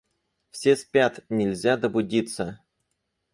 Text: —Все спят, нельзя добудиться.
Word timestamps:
—Все 0.51 0.75
спят, 0.75 1.19
нельзя 1.29 1.77
добудиться. 1.77 2.59